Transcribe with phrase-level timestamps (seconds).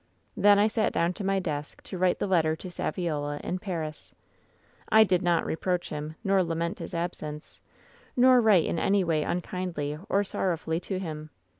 [0.35, 4.11] "Then I sat down to my desk to write the letter to Saviola in Paris.
[4.89, 7.61] "I did not reproach him, nor lament his absence,
[8.17, 11.29] nor write in any way unkindly or sorrowfully to him.